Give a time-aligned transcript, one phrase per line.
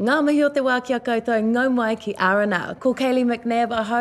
[0.00, 2.60] Ngā mihi o te wā kia koutou, ngau mai ki Arana.
[2.80, 3.98] Ko Kayleigh McNabb aho,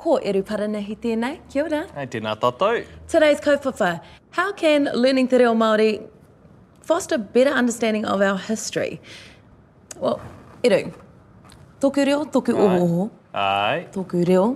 [0.00, 1.34] ko Eru Paranahi tēnei.
[1.52, 1.80] Kia ora.
[1.94, 2.78] Hei, tēnā tātou.
[3.06, 3.90] Today's kaupapa,
[4.30, 5.90] how can learning te reo Māori
[6.80, 8.98] foster better understanding of our history?
[10.00, 10.22] Well,
[10.64, 10.90] Eru,
[11.82, 13.10] tōku reo, tōku ohoho.
[13.34, 13.88] Ai.
[13.92, 14.48] Tōku reo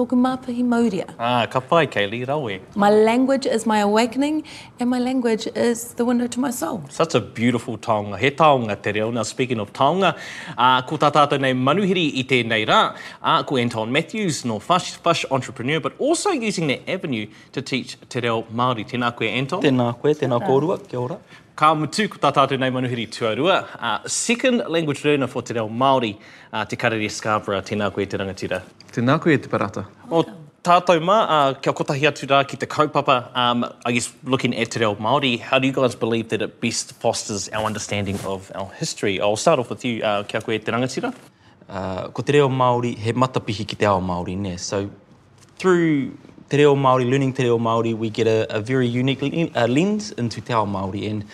[0.00, 1.04] tōku māpahi mauria.
[1.18, 2.58] Ah, ka pai, Kaylee, rawe.
[2.74, 4.42] My language is my awakening,
[4.78, 6.82] and my language is the window to my soul.
[6.88, 8.18] Such a beautiful taonga.
[8.18, 9.10] He taonga te reo.
[9.10, 10.16] Now, speaking of taonga,
[10.56, 12.80] uh, ko tā tātou nei manuhiri i tēnei rā,
[13.22, 17.98] uh, ko Anton Matthews, no Fush, Fush Entrepreneur, but also using the avenue to teach
[18.08, 18.88] te reo Māori.
[18.94, 19.62] Tēnā koe, Anton.
[19.68, 20.48] Tēnā koe, tēnā ah.
[20.48, 21.20] kōrua, kia ora.
[21.60, 23.64] Ka mutu ko tā tātou nei manuhiri tuarua.
[23.78, 26.16] Uh, second language learner for te reo Māori,
[26.54, 28.62] uh, te karere Scarborough, tēnā koe, te rangatira.
[28.92, 29.84] Te koe e te parata.
[30.10, 30.24] O
[30.66, 33.30] tātou mā, uh, kia kotahi atu rā ki te kaupapa.
[33.38, 36.60] Um, I guess looking at te reo Māori, how do you guys believe that it
[36.60, 39.20] best fosters our understanding of our history?
[39.20, 41.14] I'll start off with you, uh, kia koe te rangatira.
[41.68, 44.56] Uh, ko te reo Māori, he matapihi ki te ao Māori, ne?
[44.56, 44.90] So
[45.56, 46.16] through
[46.48, 50.40] te reo Māori, learning te reo Māori, we get a, a very unique lens into
[50.40, 51.08] te ao Māori.
[51.08, 51.24] And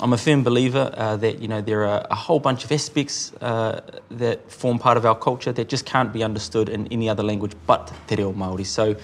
[0.00, 3.32] I'm a firm believer uh, that you know there are a whole bunch of aspects
[3.40, 3.80] uh,
[4.12, 7.52] that form part of our culture that just can't be understood in any other language
[7.66, 8.64] but Te Reo Māori.
[8.64, 8.94] So,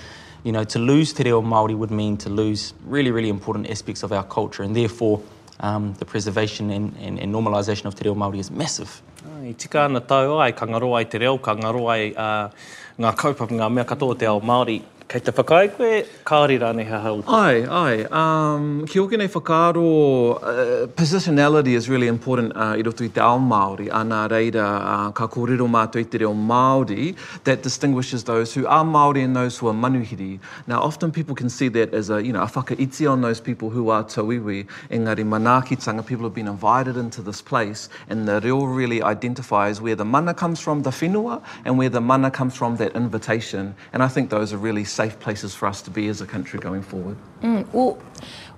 [0.45, 4.05] you know, to lose Te Reo Māori would mean to lose really, really important aspects
[4.05, 5.20] of our culture, and therefore,
[5.61, 9.03] um, the preservation and, and, and normalisation of Te Reo Māori is massive.
[9.42, 12.51] I tika ana tau ai, ka ngaro ai te reo, ka ngaro ai uh,
[12.98, 14.79] ngā kaupapa, ngā mea katoa te ao Māori.
[15.07, 17.17] Kei te whakai koe, kāri rāne ha hau.
[17.39, 18.05] Ai, ai.
[18.19, 23.21] Um, ki oke nei whakaro, uh, positionality is really important uh, i roto i te
[23.21, 27.11] ao Māori, a nā reira uh, ka kōrero mātou i te reo Māori
[27.45, 30.41] that distinguishes those who are Māori and those who are manuhiri.
[30.67, 32.75] Now, often people can see that as a, you know, a whaka
[33.07, 37.91] on those people who are tauiwi, engari manaakitanga, people have been invited into this place,
[38.09, 42.01] and the reo really identifies where the mana comes from, the whenua, and where the
[42.01, 43.75] mana comes from, that invitation.
[43.93, 46.59] And I think those are really safe places for us to be as a country
[46.61, 47.17] going forward.
[47.43, 47.67] Mm.
[47.73, 47.99] Well,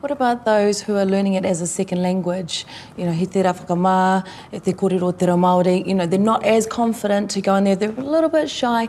[0.01, 2.67] what about those who are learning it as a second language?
[2.99, 7.41] You know, he te te kōrero te Māori, you know, they're not as confident to
[7.41, 8.89] go in there, they're a little bit shy.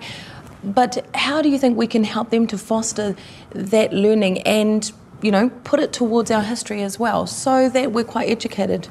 [0.63, 3.16] But how do you think we can help them to foster
[3.52, 4.91] that learning and,
[5.22, 8.88] you know, put it towards our history as well so that we're quite educated?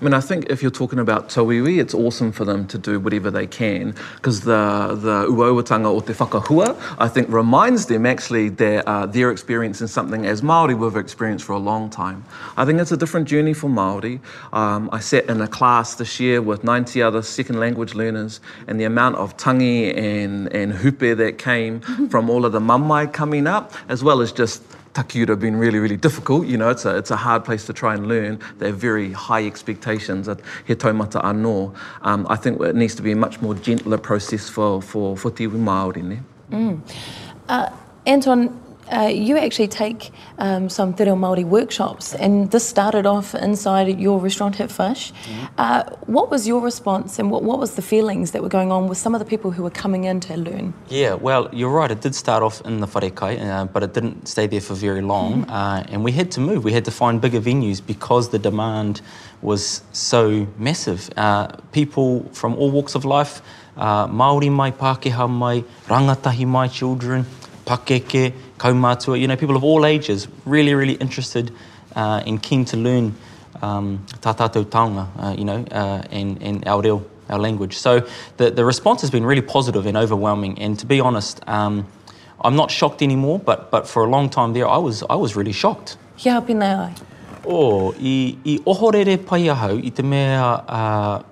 [0.00, 3.00] I mean, I think if you're talking about Tawiwi, it's awesome for them to do
[3.00, 8.50] whatever they can because the, the uauatanga o te whakahua, I think, reminds them actually
[8.50, 12.24] their, uh, their experience in something as Māori we've experienced for a long time.
[12.58, 14.20] I think it's a different journey for Māori.
[14.52, 18.78] Um, I sat in a class this year with 90 other second language learners, and
[18.78, 21.80] the amount of tangi and, and hupe that came
[22.10, 24.62] from all of the mamai coming up, as well as just
[24.96, 26.46] takiura have been really, really difficult.
[26.46, 28.38] You know, it's a, it's a hard place to try and learn.
[28.58, 31.56] They have very high expectations at he taumata anō.
[32.02, 35.30] Um, I think it needs to be a much more gentler process for, for, for
[35.30, 36.18] te Māori.
[36.50, 36.80] Mm.
[37.48, 37.68] Uh,
[38.06, 38.40] Anton,
[38.92, 43.98] uh, you actually take um, some Te Reo Māori workshops, and this started off inside
[43.98, 45.12] your restaurant, at Fish.
[45.12, 45.44] Mm-hmm.
[45.58, 48.86] Uh, what was your response, and what, what was the feelings that were going on
[48.88, 50.72] with some of the people who were coming in to learn?
[50.88, 51.90] Yeah, well, you're right.
[51.90, 55.02] It did start off in the Wharekai, uh, but it didn't stay there for very
[55.02, 55.46] long, mm-hmm.
[55.56, 56.64] Uh, and we had to move.
[56.64, 59.00] We had to find bigger venues because the demand
[59.42, 61.08] was so massive.
[61.16, 63.42] Uh, people from all walks of life,
[63.76, 67.26] uh, Māori mai, Pākehā mai, rangatahi mai children–
[67.66, 71.52] pakeke, kaumātua, you know, people of all ages, really, really interested
[71.96, 73.14] uh, and keen to learn
[73.60, 77.76] um, tā tātou taonga, uh, you know, uh, and, and our reo, our language.
[77.76, 78.06] So
[78.36, 81.86] the, the response has been really positive and overwhelming, and to be honest, um,
[82.40, 85.34] I'm not shocked anymore, but, but for a long time there, I was, I was
[85.36, 85.96] really shocked.
[86.16, 86.94] Kia hapi nei ai?
[87.48, 91.22] Oh, i, i ohorere pai ahau, i te mea, uh,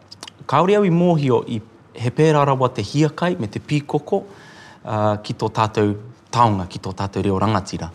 [0.47, 1.61] kaori au i mōhio i
[1.97, 4.19] he pērā rawa te hiakai me te pīkoko
[4.85, 5.93] uh, ki tō tātou
[6.35, 7.91] taonga ki tō tātou reo rangatira.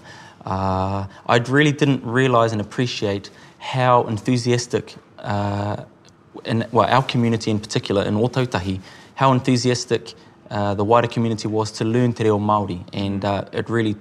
[0.46, 5.84] Uh, I really didn't realise and appreciate how enthusiastic uh,
[6.46, 8.80] in, well, our community in particular in Ōtautahi,
[9.16, 10.14] how enthusiastic
[10.50, 12.80] uh, the wider community was to learn te reo Māori.
[12.94, 13.96] And uh, it really,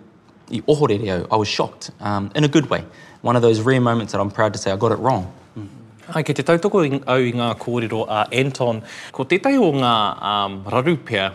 [0.52, 2.84] i oho re reo, I was shocked um, in a good way.
[3.22, 5.26] One of those rare moments that I'm proud to say I got it wrong.
[5.58, 5.66] Mm.
[6.14, 8.80] Ai, kei te tautoko au i ngā kōrero a Anton,
[9.12, 9.92] ko tētai o ngā
[10.32, 11.32] um, rarupea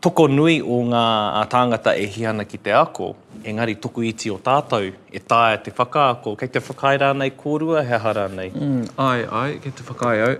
[0.00, 1.04] toko nui o ngā
[1.52, 3.10] tāngata e hiana ki te ako,
[3.44, 6.36] engari toku iti o tātou e tāia te whakaako.
[6.40, 8.48] Kei te whakaira nei kōrua, he hara nei?
[8.54, 10.32] Mm, ai, ai, kei te whakaio.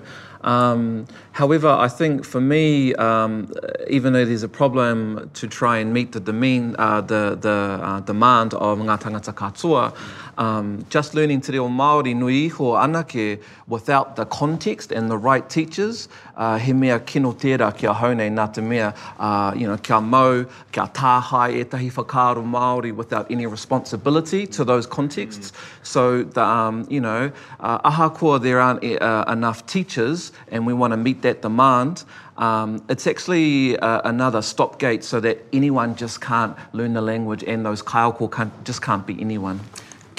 [0.43, 3.53] Um, however, I think for me, um,
[3.91, 8.01] even though there's a problem to try and meet the, demean, uh, the, the uh,
[8.01, 9.93] demand of ngā tangata katoa,
[10.41, 15.49] um, just learning te reo Māori nui iho anake without the context and the right
[15.51, 20.01] teachers, uh, he mea kino tērā kia haunei nā te mea, uh, you know, kia
[20.01, 20.43] mau,
[20.73, 25.51] kia tāhai e tahi whakaaro Māori without any responsibility to those contexts.
[25.53, 25.87] Mm.
[25.87, 30.73] So, the, um, you know, uh, ahakoa there aren't e, uh, enough teachers and we
[30.73, 32.05] want to meet that demand.
[32.39, 37.67] Um, it's actually uh, another stopgate so that anyone just can't learn the language and
[37.67, 39.61] those kaiako can't, just can't be anyone.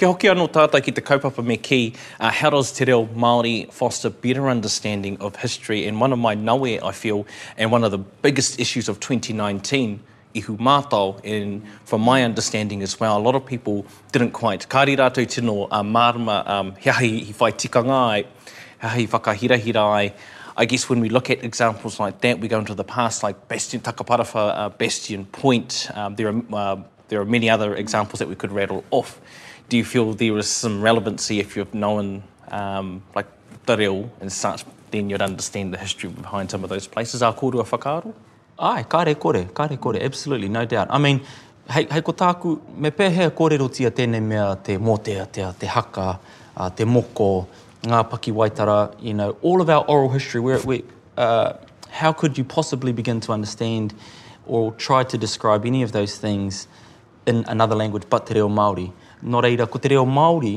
[0.01, 3.71] Kia hoki anō tātā ki te kaupapa me ki, uh, how does te reo Māori
[3.71, 5.85] foster better understanding of history?
[5.85, 9.99] And one of my nawe, I feel, and one of the biggest issues of 2019,
[10.33, 14.67] ihu mātou, and from my understanding as well, a lot of people didn't quite.
[14.67, 18.23] Kā rei rātou tino uh, mārama, um, hea hei hi whai tika ngai,
[18.81, 20.13] hea hei whakahirahira ai,
[20.57, 23.47] I guess when we look at examples like that, we go into the past, like
[23.47, 26.77] Bastion Takaparawha, uh, Bastion Point, um, there, are, uh,
[27.09, 29.21] there are many other examples that we could rattle off
[29.71, 33.25] do you feel there is some relevancy if you've known um, like
[33.67, 37.23] the reo and such, then you'd understand the history behind some of those places?
[37.23, 38.13] Are called a whakaaro?
[38.59, 40.87] Ai, kāre kore, kāre kore, absolutely, no doubt.
[40.89, 41.21] I mean,
[41.69, 46.19] hei, kotaku ko tāku, me pēhea kōrero tia tēnei mea te motea, te, te haka,
[46.57, 47.47] uh, te moko,
[47.83, 50.83] ngā paki waitara, you know, all of our oral history, where we,
[51.15, 51.53] uh,
[51.89, 53.93] how could you possibly begin to understand
[54.45, 56.67] or try to describe any of those things
[57.25, 58.91] in another language but te reo Māori?
[59.23, 60.55] Nō reira, ko te reo Māori,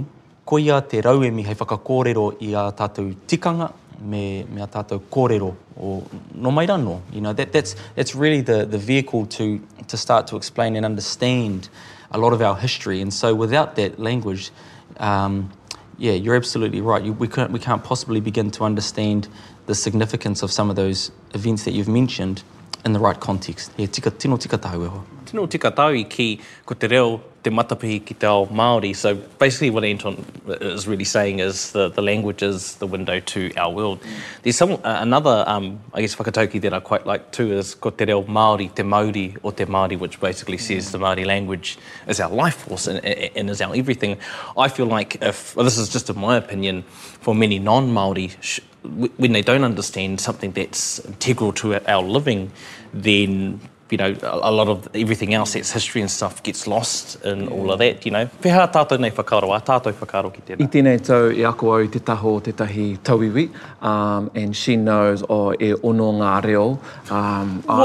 [0.48, 3.68] ko ia te rauemi hei whakakōrero i a tātou tikanga,
[4.00, 5.90] me, me a tātou kōrero o
[6.34, 7.00] no mai rano.
[7.12, 10.84] You know, that, that's, that's really the, the vehicle to, to start to explain and
[10.84, 11.68] understand
[12.10, 13.00] a lot of our history.
[13.02, 14.50] And so without that language,
[14.98, 15.50] um,
[15.98, 17.02] yeah, you're absolutely right.
[17.04, 19.28] You, we, can't, we can't possibly begin to understand
[19.66, 22.42] the significance of some of those events that you've mentioned
[22.86, 23.72] in the right context.
[23.76, 25.04] Yeah, tika, tino tika tau e ho.
[25.26, 28.90] Tino tika tau i ki ko te reo te matapihi ki te ao Māori.
[28.96, 30.16] So basically what Anton
[30.48, 34.00] is really saying is that the language is the window to our world.
[34.42, 37.90] There's some, uh, another, um, I guess, whakatauki that I quite like too is ko
[37.90, 40.66] te reo Māori, te Māori o te Māori, which basically mm.
[40.68, 44.16] says the Māori language is our life force and, and, is our everything.
[44.56, 46.82] I feel like if, well, this is just in my opinion,
[47.24, 48.60] for many non-Māori,
[49.18, 52.50] when they don't understand something that's integral to our living,
[52.94, 53.60] then
[53.90, 57.50] you know, a lot of everything else, its history and stuff, gets lost in yeah.
[57.50, 58.26] all of that, you know.
[58.40, 60.62] Pehā tātou nei whakaro, a tātou whakaro ki tēnā.
[60.64, 63.44] I tēnei tau i ako au te taho o tētahi tauiwi,
[63.82, 66.66] um, and she knows o e ono ngā reo.
[67.10, 67.82] Um, I,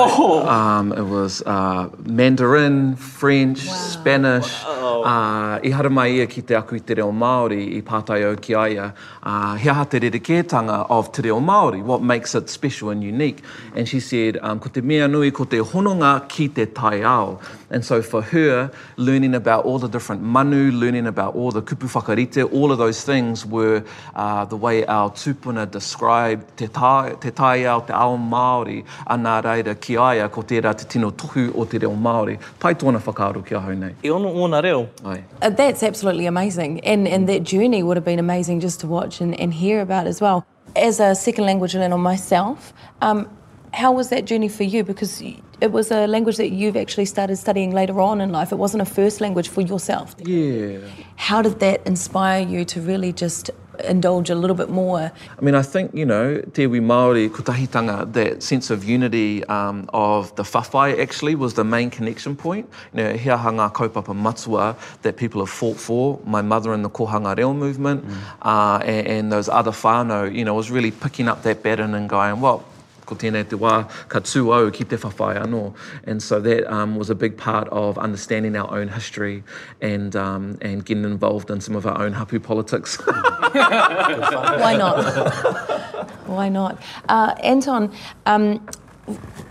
[0.55, 3.73] um, it was uh, Mandarin, French, wow.
[3.73, 4.53] Spanish.
[4.63, 4.77] Wow.
[5.03, 8.35] Uh, I hara mai ia ki te aku i te reo Māori i pātai au
[8.35, 8.93] ki aia.
[9.21, 13.43] Uh, he ha te rerekētanga of te reo Māori, what makes it special and unique.
[13.75, 17.01] And she said, um, ko te mea nui, ko te hono whanonga ki te tai
[17.03, 17.39] ao.
[17.71, 21.87] And so for her, learning about all the different manu, learning about all the kupu
[21.91, 23.83] whakarite, all of those things were
[24.15, 29.15] uh, the way our tupuna described te tai, te tai ao, te ao Māori, a
[29.17, 32.39] nā reira ki aia ko tērā te tino tohu o te reo Māori.
[32.59, 33.93] Pai tōna whakaaro ki ahau nei.
[34.03, 34.87] I ono ona reo.
[35.05, 36.79] Uh, that's absolutely amazing.
[36.81, 40.07] And, and that journey would have been amazing just to watch and, and hear about
[40.07, 40.45] as well.
[40.75, 43.27] As a second language learner myself, um,
[43.73, 44.83] how was that journey for you?
[44.83, 45.21] Because
[45.61, 48.51] it was a language that you've actually started studying later on in life.
[48.51, 50.15] It wasn't a first language for yourself.
[50.19, 50.79] Yeah.
[51.17, 53.51] How did that inspire you to really just
[53.85, 55.11] indulge a little bit more?
[55.37, 59.45] I mean, I think, you know, te wi Māori, ko tahitanga, that sense of unity
[59.45, 62.67] um, of the whawhai actually was the main connection point.
[62.93, 66.81] You know, hea ha ngā kaupapa matua that people have fought for, my mother in
[66.81, 68.17] the Kohanga Reo movement, mm.
[68.41, 72.09] uh, and, and those other whānau, you know, was really picking up that baton and
[72.09, 72.65] going, well,
[73.09, 73.73] ko tēnei te wā,
[74.13, 75.63] ka tū au ki te whawhai anō.
[76.05, 79.43] And so that um, was a big part of understanding our own history
[79.81, 82.95] and, um, and getting involved in some of our own hapu politics.
[83.07, 86.09] Why not?
[86.27, 86.81] Why not?
[87.09, 87.91] Uh, Anton,
[88.27, 88.65] um,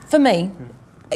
[0.09, 0.51] for me,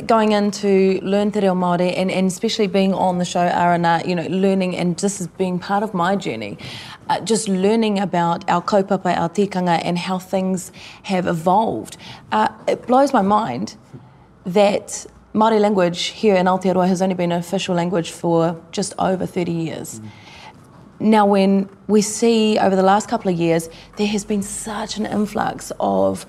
[0.06, 4.14] going into learn Te Reo Māori and, and especially being on the show Arana, you
[4.14, 6.56] know, learning and this is being part of my journey,
[7.10, 10.72] uh, just learning about our kaupapa, our tikanga and how things
[11.02, 11.96] have evolved.
[12.30, 13.76] Uh, it blows my mind
[14.46, 19.26] that Māori language here in Aotearoa has only been an official language for just over
[19.26, 20.00] 30 years.
[20.00, 20.08] Mm.
[21.00, 25.04] Now, when we see over the last couple of years, there has been such an
[25.06, 26.24] influx of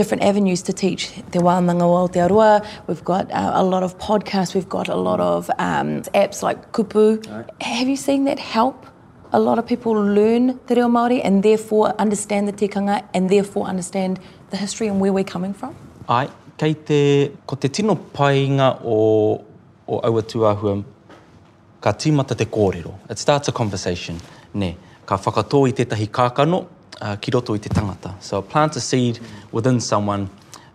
[0.00, 1.02] different avenues to teach
[1.32, 2.52] Te Wānanga o Aotearoa.
[2.88, 5.88] We've got uh, a lot of podcasts, we've got a lot of um,
[6.22, 7.04] apps like Kupu.
[7.32, 7.46] Right.
[7.78, 8.76] Have you seen that help
[9.38, 13.64] a lot of people learn Te Reo Māori and therefore understand the tikanga and therefore
[13.72, 14.12] understand
[14.52, 15.72] the history and where we're coming from?
[16.18, 16.26] Ai,
[16.60, 17.02] kei te,
[17.46, 18.96] ko te tino painga o,
[19.88, 20.74] o Aotearoa,
[21.80, 22.92] ka tīmata te kōrero.
[23.10, 24.16] It starts a conversation,
[24.54, 24.76] ne.
[25.04, 26.66] Ka whakatō i tētahi kākano,
[27.00, 28.12] Uh, ki roto i te tangata.
[28.20, 29.20] So plant a seed
[29.52, 30.28] within someone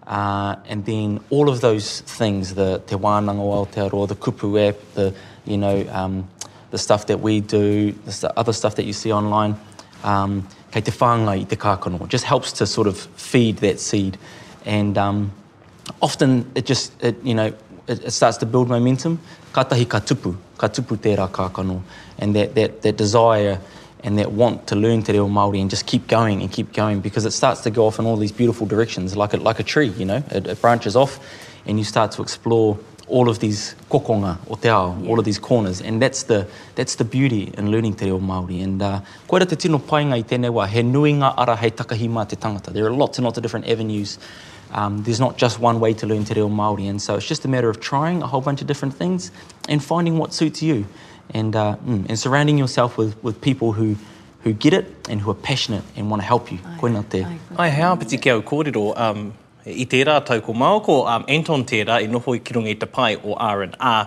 [0.07, 4.77] uh, and then all of those things, the te wānanga o Aotearoa, the kupu app,
[4.93, 5.13] the,
[5.45, 6.29] you know, um,
[6.71, 9.57] the stuff that we do, the other stuff that you see online,
[10.05, 12.07] um, kei te whāngai i te kākano.
[12.07, 14.17] just helps to sort of feed that seed.
[14.63, 15.33] And um,
[16.01, 17.47] often it just, it, you know,
[17.89, 19.19] it, it starts to build momentum.
[19.51, 21.81] Katahi tahi ka tupu, ka tupu tērā kākano.
[22.17, 23.59] And that, that, that desire
[24.03, 26.99] and that want to learn Te Reo Māori and just keep going and keep going
[26.99, 29.63] because it starts to go off in all these beautiful directions, like a, like a
[29.63, 31.19] tree, you know, it, it branches off
[31.65, 35.09] and you start to explore all of these kokonga o te ao, yeah.
[35.09, 35.81] all of these corners.
[35.81, 38.61] And that's the, that's the beauty in learning Te Reo Māori.
[38.61, 42.27] And uh, koe te tino painga i tēnei wā, he nui ngā ara hei takahima
[42.27, 42.73] te tangata.
[42.73, 44.19] There are lots and lots of different avenues
[44.75, 47.45] Um, there's not just one way to learn Te Reo Māori, and so it's just
[47.45, 49.29] a matter of trying a whole bunch of different things
[49.69, 50.87] and finding what suits you
[51.31, 53.95] and uh, mm, and surrounding yourself with with people who
[54.43, 56.59] who get it and who are passionate and want to help you.
[56.65, 57.21] Ai, Koina te.
[57.23, 59.31] Ai, ai hau piti ki au kōrero, um,
[59.65, 62.85] i tērā tau ko mau ko um, Anton tērā i noho i kirunga i te
[62.97, 64.01] pai o R&R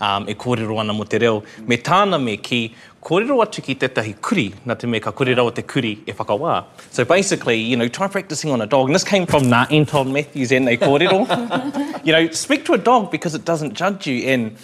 [0.00, 1.42] um, e kōrero ana mo te reo.
[1.66, 2.60] Me tāna me ki
[3.02, 6.62] kōrero atu ki tētahi kuri, nā te me ka kōrero o te kuri e whakawā.
[6.92, 8.86] So basically, you know, try practicing on a dog.
[8.86, 11.26] And this came from na Anton Matthews and they kōrero.
[12.06, 14.56] you know, speak to a dog because it doesn't judge you and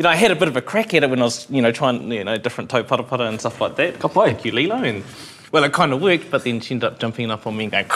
[0.00, 1.60] you know, I had a bit of a crack at it when I was, you
[1.60, 3.96] know, trying, you know, different toe putter and stuff like that.
[3.98, 4.24] Kapai.
[4.28, 4.76] Thank you, Lilo.
[4.76, 5.04] And,
[5.52, 7.70] well, it kind of worked, but then she ended up jumping up on me and
[7.70, 7.84] going,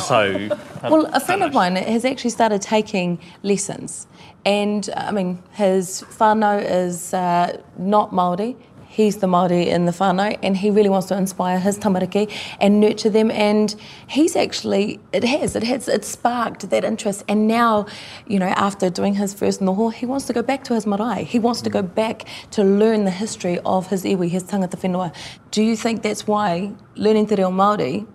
[0.00, 0.34] so.
[0.50, 0.56] Uh,
[0.90, 4.06] well, a friend of mine has actually started taking lessons.
[4.46, 8.56] And, I mean, his whānau is uh, not Māori,
[8.96, 12.24] he's the Māori in the whānau and he really wants to inspire his tamariki
[12.58, 13.74] and nurture them and
[14.08, 17.84] he's actually, it has, it has, it sparked that interest and now,
[18.26, 21.24] you know, after doing his first noho, he wants to go back to his marae.
[21.24, 25.14] He wants to go back to learn the history of his iwi, his tangata whenua.
[25.50, 28.06] Do you think that's why learning te reo Māori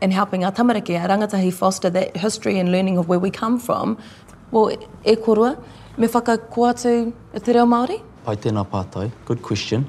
[0.00, 3.58] and helping our tamariki, our rangatahi foster that history and learning of where we come
[3.58, 3.98] from,
[4.52, 4.70] well,
[5.04, 5.60] e kurua,
[5.98, 8.04] me whakakua tu e te reo Māori?
[8.26, 9.06] pai tēnā pātai.
[9.24, 9.86] Good question.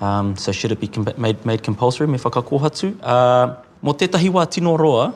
[0.00, 2.88] Um, so should it be comp made, made compulsory, me whakakohatu?
[3.00, 5.06] Uh, mo tētahi wā tino roa,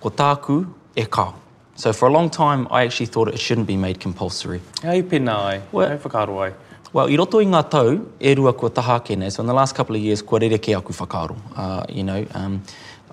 [0.00, 0.58] ko tāku
[0.96, 1.34] e kau.
[1.74, 4.60] So for a long time, I actually thought it shouldn't be made compulsory.
[4.86, 6.48] Hei pēnā ai, well, hei whakaro ai.
[6.96, 9.26] Well, i roto i ngā tau, e rua kua taha kene.
[9.34, 11.36] So in the last couple of years, ko rere ke aku whakaro.
[11.54, 12.62] Uh, you know, um,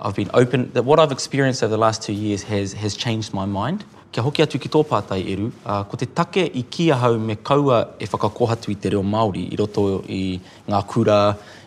[0.01, 3.33] I've been open, that what I've experienced over the last two years has, has changed
[3.33, 6.95] my mind kia hoki atu ki tō pātai eru, uh, ko te take i kia
[7.03, 9.85] hau me kaua e whakakohatu i te reo Māori, i roto
[10.19, 10.23] i
[10.71, 11.19] ngā kura,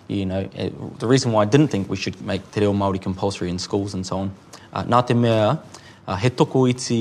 [0.09, 3.00] you know, eh, the reason why I didn't think we should make te reo Māori
[3.09, 4.30] compulsory in schools and so on,
[4.73, 5.57] uh, nā te mea,
[6.07, 7.00] uh, he toko iti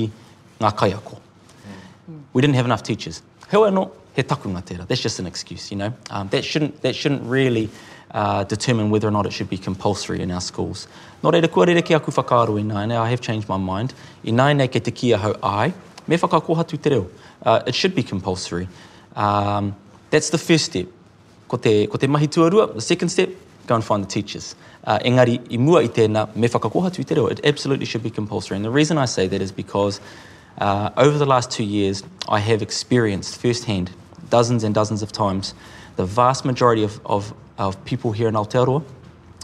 [0.60, 1.18] ngā kaiako.
[1.20, 2.20] Mm.
[2.32, 3.22] We didn't have enough teachers.
[3.50, 4.86] He oeno, he takunga tēra.
[4.86, 5.92] That's just an excuse, you know.
[6.10, 7.70] Um, that, shouldn't, that shouldn't really
[8.10, 10.88] uh, determine whether or not it should be compulsory in our schools.
[11.22, 13.94] Nō reira, kua reira ki aku whakaaro i nai, I have changed my mind.
[14.26, 15.72] I nai nei kei te kia hau ai,
[16.06, 17.08] me whakakoha tu te reo.
[17.44, 18.68] Uh, it should be compulsory.
[19.14, 19.76] Um,
[20.10, 20.86] that's the first step.
[21.48, 23.28] Ko te, ko te mahi tuarua, the second step,
[23.66, 24.54] go and find the teachers.
[24.84, 27.26] Uh, engari, i mua i tēnā, me whakakoha tu te reo.
[27.26, 28.56] It absolutely should be compulsory.
[28.56, 30.00] And the reason I say that is because
[30.58, 33.90] uh, over the last two years, I have experienced firsthand
[34.30, 35.54] dozens and dozens of times
[35.98, 38.82] the vast majority of, of, of people here in Aotearoa,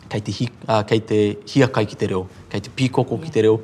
[0.09, 1.19] kei te, hi, uh, kei te
[1.51, 3.25] hia kai ki te reo, kei te pīkoko yeah.
[3.27, 3.57] ki te reo,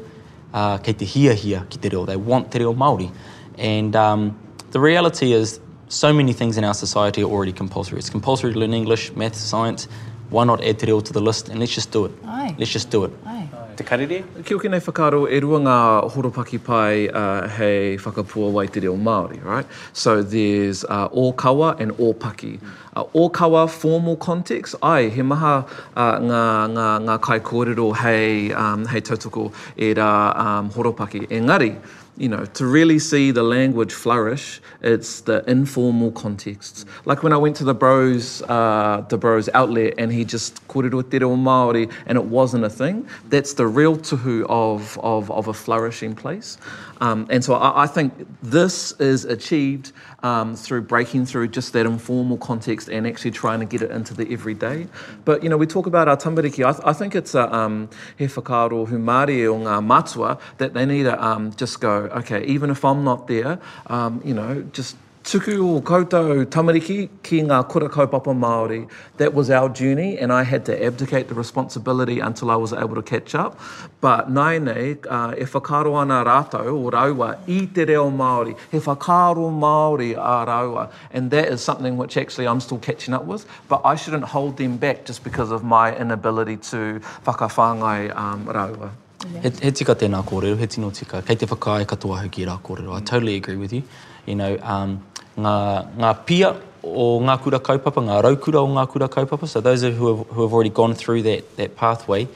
[0.52, 2.04] uh, kei te hia hia ki te reo.
[2.04, 3.08] They want te reo Māori.
[3.56, 4.34] And um,
[4.72, 7.98] the reality is, so many things in our society are already compulsory.
[7.98, 9.86] It's compulsory to learn English, maths, science.
[10.30, 12.12] Why not add te reo to the list and let's just do it.
[12.26, 12.56] Aye.
[12.58, 13.12] Let's just do it.
[13.26, 13.39] Aye
[13.80, 14.18] te karere.
[14.46, 15.76] Kia oke nei whakaro, e rua ngā
[16.12, 19.76] horopaki pai uh, hei whakapua wai te reo Māori, right?
[20.04, 22.54] So there's uh, o kawa and o paki
[23.00, 25.66] uh, ōkawa formal context, ai, he maha
[25.96, 26.44] uh, ngā,
[26.76, 31.26] ngā, ngā kai kōrero hei, um, hei tautoko e rā um, horopaki.
[31.28, 31.76] Engari,
[32.16, 36.84] you know, to really see the language flourish, it's the informal contexts.
[37.06, 41.08] Like when I went to the bros, uh, the bros outlet and he just kōrero
[41.10, 45.48] te reo Māori and it wasn't a thing, that's the real tuhu of, of, of
[45.48, 46.58] a flourishing place.
[47.00, 49.92] Um, and so I, I think this is achieved
[50.22, 54.14] um, through breaking through just that informal context and actually trying to get it into
[54.14, 54.86] the everyday.
[55.24, 56.64] But, you know, we talk about our tamariki.
[56.64, 60.74] I, th I think it's a um, he whakaaro hu maari o ngā matua that
[60.74, 64.62] they need to um, just go, okay, even if I'm not there, um, you know,
[64.72, 68.88] just Tuku o koutou tamariki ki ngā kura kaupapa Māori.
[69.18, 72.94] That was our journey and I had to abdicate the responsibility until I was able
[72.94, 73.60] to catch up.
[74.00, 78.56] But nai nei, uh, e whakaro ana rātou o raua i te reo Māori.
[78.70, 80.90] He whakaro Māori a raua.
[81.12, 83.44] And that is something which actually I'm still catching up with.
[83.68, 88.90] But I shouldn't hold them back just because of my inability to whakawhangai um, raua.
[89.34, 89.40] Yeah.
[89.50, 91.20] He, he tika tēnā kōrero, he tino tika.
[91.20, 92.94] Kei te whakaae katoa hiki rā kōrero.
[92.94, 93.82] I totally agree with you.
[94.26, 95.02] You know, um,
[95.36, 95.56] ngā,
[96.02, 96.50] ngā pia
[96.82, 99.46] o ngā kura kaupapa, ngā raukura o ngā kura kaupapa.
[99.48, 102.26] So those who, have, who have already gone through that, that pathway,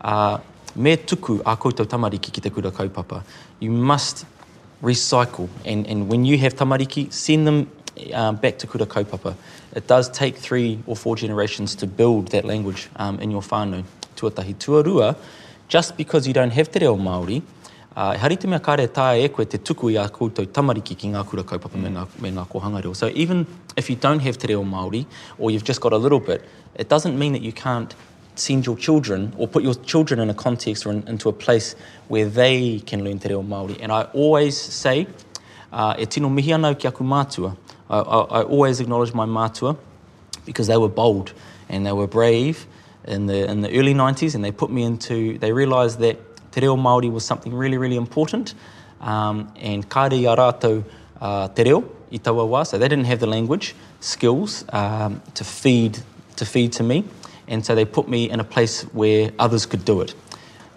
[0.00, 0.38] uh,
[0.76, 3.22] me tuku a koutou tamariki ki te kura kaupapa.
[3.60, 4.26] You must
[4.82, 5.48] recycle.
[5.64, 7.70] And, and when you have tamariki, send them
[8.12, 9.34] um, back to kura kaupapa.
[9.74, 13.84] It does take three or four generations to build that language um, in your whānau.
[14.16, 15.16] Tuatahi tuarua,
[15.66, 17.42] just because you don't have te reo Māori,
[17.96, 21.12] Uh, hari te mea kare tā e koe te tuku i a koutou tamariki ki
[21.12, 21.82] ngā kura kaupapa mm.
[21.84, 23.46] me, ngā, me ngā kohanga So even
[23.76, 25.06] if you don't have te reo Māori,
[25.38, 26.42] or you've just got a little bit,
[26.74, 27.94] it doesn't mean that you can't
[28.34, 31.76] send your children or put your children in a context or in, into a place
[32.08, 33.78] where they can learn te reo Māori.
[33.80, 35.06] And I always say,
[35.72, 37.56] uh, e tino mihi anau ki aku mātua.
[37.88, 39.78] I, I, I always acknowledge my mātua
[40.46, 41.32] because they were bold
[41.68, 42.66] and they were brave
[43.04, 46.18] in the, in the early 90s and they put me into, they realised that
[46.54, 48.54] te reo Māori was something really, really important.
[49.00, 49.36] Um,
[49.70, 50.78] and kāre i a rātou
[51.20, 51.80] uh, te reo
[52.14, 55.98] i taua wā, so they didn't have the language skills um, to feed
[56.36, 57.04] to feed to me.
[57.46, 60.14] And so they put me in a place where others could do it.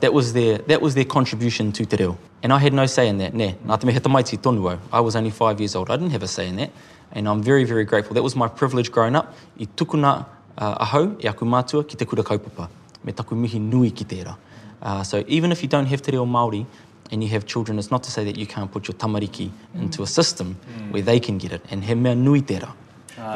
[0.01, 2.17] That was their, that was their contribution to te reo.
[2.43, 3.53] And I had no say in that, ne.
[3.65, 4.77] Nā te mehe tamaiti tonuo.
[4.91, 5.89] I was only five years old.
[5.91, 6.71] I didn't have a say in that.
[7.11, 8.13] And I'm very, very grateful.
[8.15, 9.33] That was my privilege growing up.
[9.59, 10.25] I tukuna
[10.57, 12.67] uh, ahau, e aku mātua, ki te kura kaupapa.
[13.03, 14.35] Me taku mihi nui ki tērā.
[14.81, 16.65] Uh, so even if you don't have te reo Māori
[17.11, 19.51] and you have children, it's not to say that you can't put your tamariki mm.
[19.81, 20.91] into a system mm.
[20.91, 21.61] where they can get it.
[21.71, 22.73] And he mea nui tera.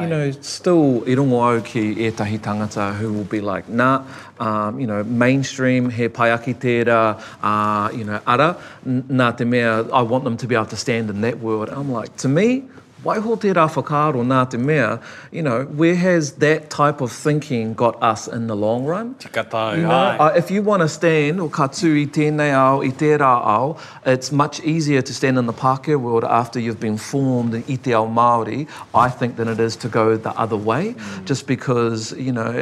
[0.00, 4.04] You know, still i rungo au ki ētahi tangata who will be like, nā,
[4.38, 8.56] nah, um, you know, mainstream, he paiaki tērā, uh, you know, ara,
[8.88, 11.68] nā te mea, I want them to be able to stand in that world.
[11.68, 12.62] I'm like, to me,
[13.02, 15.00] Why Waiho te rā whakaaro nā te mea,
[15.32, 19.14] you know, where has that type of thinking got us in the long run?
[19.16, 20.16] Tika tau, you know, hai.
[20.18, 23.76] Uh, if you want to stand o ka tū i tēnei ao, i tērā au,
[24.06, 27.74] it's much easier to stand in the Pākehā world after you've been formed in i
[27.74, 30.94] te ao Māori, I think, than it is to go the other way.
[30.94, 31.24] Mm.
[31.24, 32.52] Just because, you know,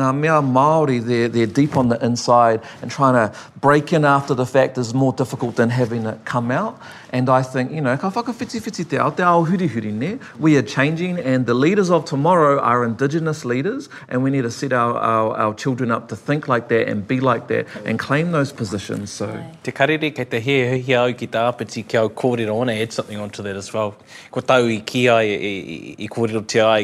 [0.00, 4.34] ngā mea Māori, they're, they're deep on the inside and trying to break in after
[4.34, 6.80] the fact is more difficult than having it come out.
[7.16, 9.90] And I think, you know, ka whaka whiti whiti te ao, te ao huri huri
[10.00, 10.08] ne.
[10.46, 14.50] We are changing and the leaders of tomorrow are indigenous leaders and we need to
[14.50, 17.98] set our, our, our children up to think like that and be like that and
[17.98, 19.10] claim those positions.
[19.20, 19.26] So.
[19.62, 20.56] Te karere kei te he
[20.88, 23.56] he au ki te apiti ki au kōrero, I want to add something onto that
[23.62, 23.94] as well.
[24.30, 26.82] Ko tau i ki ai, i, i, i kōrero te ai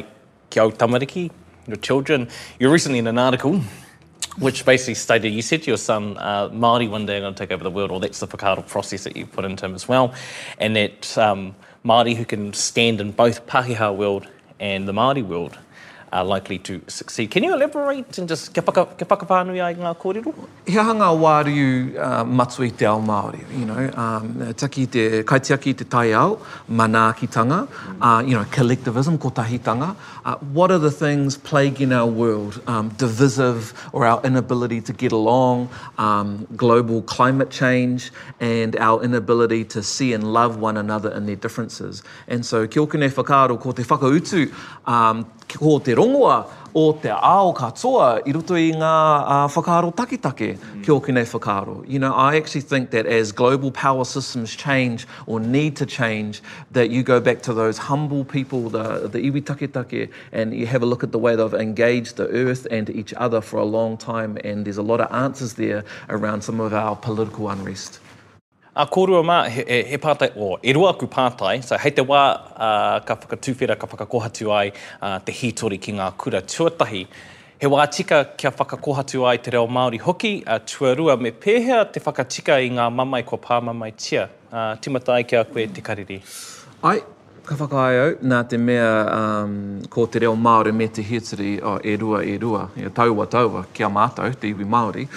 [0.48, 1.26] ki au tamariki,
[1.66, 2.26] your children.
[2.58, 3.60] You're recently in an article
[4.38, 7.38] which basically stated you said to your son, uh, Māori one day are going to
[7.38, 9.86] take over the world, or that's the whakaaro process that you put into him as
[9.86, 10.14] well,
[10.58, 14.26] and that um, Māori who can stand in both Pākehā world
[14.60, 15.58] and the Māori world
[16.12, 17.30] are likely to succeed.
[17.30, 18.60] Can you elaborate and just ke
[19.08, 20.34] whakapānui ai ngā kōrero?
[20.66, 25.74] He hanga wāriu uh, matu i te ao Māori, you know, um, taki te, kaitiaki
[25.76, 26.36] te tai ao,
[26.70, 27.98] manaakitanga, mm.
[28.02, 29.96] uh, you know, collectivism, ko tahitanga.
[30.26, 32.60] Uh, what are the things plaguing our world?
[32.66, 39.64] Um, divisive or our inability to get along, um, global climate change, and our inability
[39.76, 42.02] to see and love one another in their differences.
[42.28, 44.52] And so, kia okene whakaaro, ko te whakautu
[44.86, 45.24] um,
[45.58, 50.80] ko te rongoa o te ao katoa i roto i ngā uh, whakaaro takitake mm.
[50.86, 51.74] ki o kinei whakaaro.
[51.86, 56.42] You know, I actually think that as global power systems change or need to change,
[56.70, 60.82] that you go back to those humble people, the, the iwi takitake, and you have
[60.82, 63.98] a look at the way they've engaged the earth and each other for a long
[63.98, 67.98] time, and there's a lot of answers there around some of our political unrest.
[68.74, 72.20] A kōrua mā, he, he pātai, o, e rua aku pātai, so hei te wā
[72.32, 74.70] uh, ka whakatūwhera, ka whakakohatu ai
[75.02, 77.02] uh, te hītori ki ngā kura tuatahi.
[77.60, 81.82] He wā tika kia whakakohatu ai te reo Māori hoki, a uh, tuarua me pēhea
[81.92, 84.30] te whakatika i ngā mamai kua pāmamai tia.
[84.48, 86.22] Uh, timata ai kia koe te kariri.
[86.80, 86.96] Ai,
[87.44, 91.72] Ka whakai au, nā te mea um, ko te reo Māori me te hitiri o
[91.72, 95.08] oh, e rua e rua, e taua taua, kia mātou, te iwi Māori.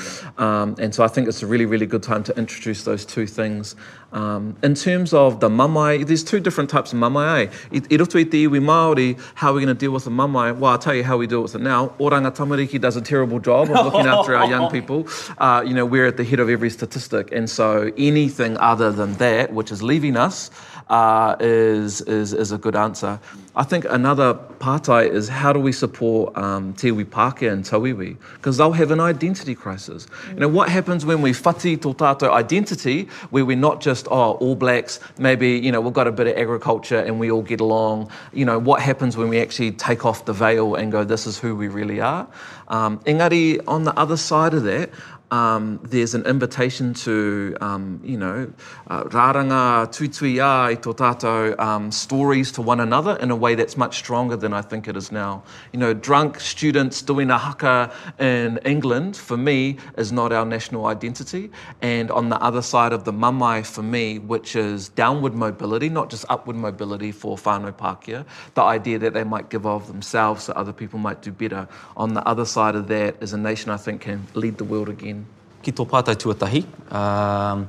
[0.42, 3.28] Um, and so I think it's a really, really good time to introduce those two
[3.28, 3.76] things.
[4.12, 7.52] Um, in terms of the mamai, there's two different types of mamai, eh?
[7.84, 10.10] I, i roto i te iwi Māori, how are we going to deal with the
[10.10, 10.56] mamai?
[10.58, 11.90] Well, I'll tell you how we do with it now.
[12.00, 15.08] Oranga Tamariki does a terrible job of looking after our young people.
[15.38, 17.32] Uh, you know, we're at the head of every statistic.
[17.34, 20.50] And so anything other than that, which is leaving us,
[20.90, 23.20] uh, is, is, is a good answer.
[23.56, 28.18] I think another partai is how do we support um, Tiwi Pake and Tawiwi?
[28.34, 30.06] Because they'll have an identity crisis.
[30.06, 30.34] Mm.
[30.36, 34.56] You know, what happens when we whati totato identity, where we're not just, oh, all
[34.56, 38.12] blacks, maybe, you know, we've got a bit of agriculture and we all get along.
[38.34, 41.40] You know, what happens when we actually take off the veil and go, this is
[41.40, 42.28] who we really are?
[42.68, 44.90] Um, engari, on the other side of that,
[45.32, 48.52] um, there's an invitation to, um, you know,
[48.88, 53.76] uh, rāranga, tutuia i tō tātou, um, stories to one another in a way that's
[53.78, 55.44] much stronger than I think it is now.
[55.74, 60.86] You know, drunk students doing a haka in England, for me, is not our national
[60.86, 61.52] identity.
[61.82, 66.10] And on the other side of the mamai, for me, which is downward mobility, not
[66.10, 70.54] just upward mobility for whānau Pākehā, the idea that they might give of themselves so
[70.54, 71.68] other people might do better.
[71.98, 74.90] On the other side of that is a nation I think can lead the world
[74.90, 75.25] again.
[75.66, 76.60] ki tō pātai tuatahi.
[77.00, 77.64] Um,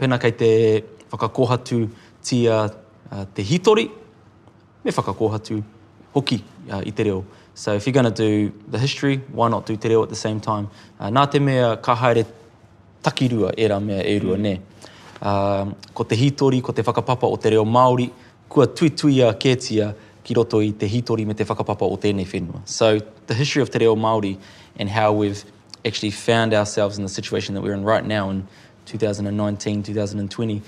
[0.00, 0.48] pena kei te
[1.12, 1.82] whakakohatu
[2.24, 3.84] tia uh, te hitori,
[4.84, 5.58] me whakakohatu
[6.14, 6.40] hoki
[6.72, 7.20] uh, i te reo.
[7.54, 8.10] So if you're going to
[8.48, 10.70] do the history, why not do te reo at the same time?
[10.98, 12.24] Uh, nā te mea ka haere
[13.04, 14.56] takirua e rā mea e rua ne.
[15.20, 18.08] Uh, ko te hitori, ko te whakapapa o te reo Māori,
[18.48, 19.92] kua tuitua kētia
[20.24, 22.62] ki roto i te hitori me te whakapapa o tēnei whenua.
[22.64, 22.94] So
[23.28, 24.38] the history of te reo Māori
[24.78, 25.44] and how we've
[25.84, 28.46] actually found ourselves in the situation that we're in right now in
[28.86, 30.62] 2019, 2020,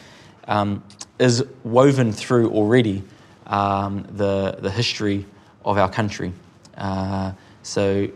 [0.48, 0.82] um,
[1.18, 3.02] is woven through already
[3.46, 5.24] um, the, the history
[5.64, 6.32] of our country.
[6.76, 8.06] Uh, so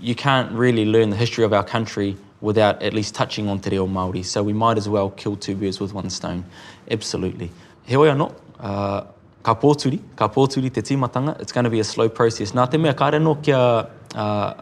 [0.00, 3.70] you can't really learn the history of our country without at least touching on te
[3.70, 4.24] reo Māori.
[4.24, 6.44] So we might as well kill two birds with one stone.
[6.90, 7.50] Absolutely.
[7.86, 9.00] He oi anō, uh,
[9.42, 11.40] ka pōturi, ka pōturi te tīmatanga.
[11.40, 12.52] It's going to be a slow process.
[12.52, 14.54] Nā te mea, kāre no kia uh,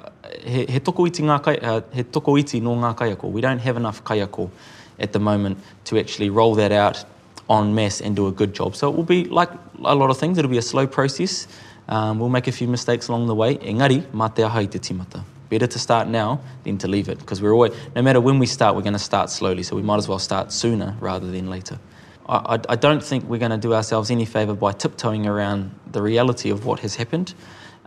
[0.45, 3.31] he, he toko iti, ngā kai, uh, he toko iti no ngā kaiako.
[3.31, 4.51] We don't have enough kaiako
[4.99, 7.05] at the moment to actually roll that out
[7.49, 8.77] on mass and do a good job.
[8.77, 9.51] So it will be like
[9.85, 11.47] a lot of things, it'll be a slow process.
[11.89, 13.57] Um, we'll make a few mistakes along the way.
[13.57, 15.23] Engari, mā te aha te timata.
[15.51, 17.19] Better to start now than to leave it.
[17.19, 19.63] Because we're always, no matter when we start, we're going to start slowly.
[19.63, 21.79] So we might as well start sooner rather than later.
[22.27, 25.71] I, I, I don't think we're going to do ourselves any favour by tiptoeing around
[25.93, 27.35] the reality of what has happened.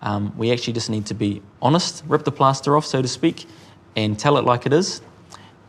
[0.02, 3.46] Um, we actually just need to be honest, rip the plaster off, so to speak,
[3.96, 5.02] and tell it like it is,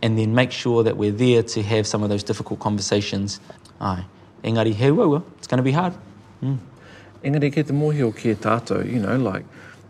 [0.03, 3.41] and then make sure that we're there to have some of those difficult conversations.
[3.81, 4.05] Aye,
[4.45, 4.87] engari, he
[5.39, 5.95] it's going to be hard.
[6.43, 6.59] Mm.
[7.25, 9.45] Engari, te mohi o e tātou, you know, like,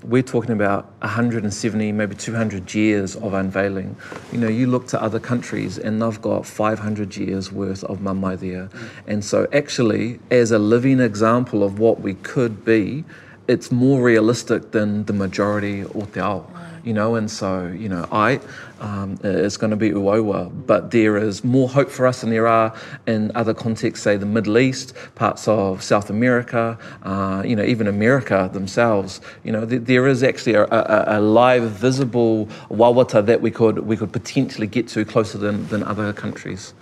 [0.05, 3.97] we're talking about 170, maybe 200 years of unveiling.
[4.31, 8.39] You know, you look to other countries and they've got 500 years worth of mamai
[8.39, 8.67] there.
[8.67, 8.91] Mm.
[9.09, 13.03] And so, actually, as a living example of what we could be,
[13.49, 16.45] it's more realistic than the majority o te ao,
[16.85, 18.41] you know, and so, you know, I
[18.81, 22.47] um, is going to be Uowa, but there is more hope for us than there
[22.47, 22.75] are
[23.07, 27.87] in other contexts, say the Middle East, parts of South America, uh, you know, even
[27.89, 29.21] America themselves.
[29.45, 33.79] You know, th- there is actually a, a, a, live, visible wawata that we could,
[33.79, 36.75] we could potentially get to closer than, than other countries.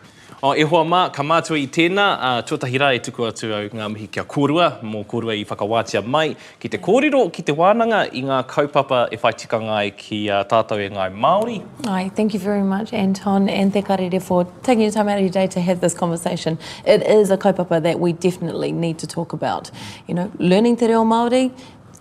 [0.46, 3.64] O, e hoa mā, ka mātua i tēnā, uh, tuatahi rā e tuku atu au
[3.74, 8.04] ngā mihi kia kōrua, mō kōrua i whakawātia mai, ki te kōrero, ki te wānanga,
[8.14, 11.56] i ngā kaupapa e whai tika ngai ki uh, tātou e ngai Māori.
[11.90, 15.24] Ai, thank you very much, Anton, and te karere for taking your time out of
[15.24, 16.60] your day to have this conversation.
[16.86, 19.72] It is a kaupapa that we definitely need to talk about.
[20.06, 21.50] You know, learning te reo Māori,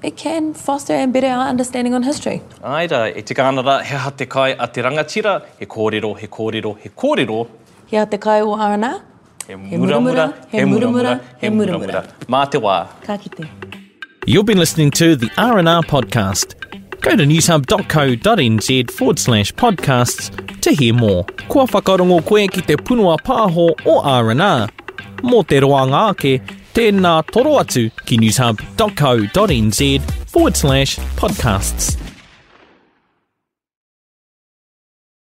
[0.03, 2.43] it can foster and better our understanding on history.
[2.61, 6.27] Aira, e tika anara, he ha te kai a te rangatira, he he kōrero, he
[6.27, 7.47] kōrero, he kōrero
[7.87, 9.01] Kia te kai o Arana.
[9.47, 11.99] He muramura, he muramura, he muramura.
[12.33, 12.79] Mā te wā.
[13.03, 13.45] Ka kite.
[14.25, 16.55] You've been listening to the R&R Podcast.
[17.01, 21.25] Go to newshub.co.nz forward slash podcasts to hear more.
[21.47, 24.67] Kua whakarongo koe ki te punua pāho o R&R.
[25.29, 26.33] Mō te roa ngā ke,
[26.77, 29.83] tēnā toro atu ki newshub.co.nz
[30.33, 32.14] forward slash podcasts.